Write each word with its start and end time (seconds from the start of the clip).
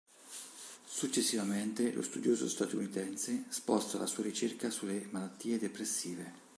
Successivamente 0.83 1.93
lo 1.93 2.01
studioso 2.01 2.49
statunitense, 2.49 3.43
sposta 3.49 3.99
la 3.99 4.07
sua 4.07 4.23
ricerca 4.23 4.71
sulle 4.71 5.05
malattie 5.11 5.59
depressive. 5.59 6.49